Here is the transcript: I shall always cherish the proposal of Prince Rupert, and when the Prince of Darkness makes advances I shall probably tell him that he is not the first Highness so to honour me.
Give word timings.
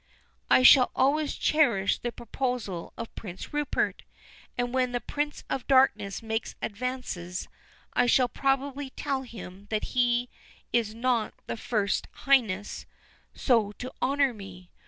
I 0.49 0.63
shall 0.63 0.89
always 0.95 1.35
cherish 1.35 1.99
the 1.99 2.11
proposal 2.11 2.91
of 2.97 3.13
Prince 3.13 3.53
Rupert, 3.53 4.01
and 4.57 4.73
when 4.73 4.93
the 4.93 4.99
Prince 4.99 5.43
of 5.47 5.67
Darkness 5.67 6.23
makes 6.23 6.55
advances 6.59 7.47
I 7.93 8.07
shall 8.07 8.27
probably 8.27 8.89
tell 8.89 9.21
him 9.21 9.67
that 9.69 9.83
he 9.93 10.27
is 10.73 10.95
not 10.95 11.35
the 11.45 11.55
first 11.55 12.07
Highness 12.13 12.87
so 13.35 13.73
to 13.73 13.93
honour 14.01 14.33
me. 14.33 14.71